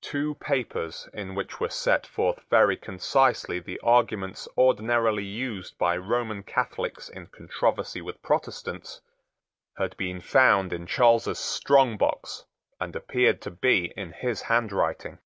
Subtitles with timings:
[0.00, 6.42] Two papers, in which were set forth very concisely the arguments ordinarily used by Roman
[6.42, 9.02] Catholics in controversy with Protestants,
[9.76, 12.46] had been found in Charles's strong box,
[12.80, 15.18] and appeared to be in his handwriting.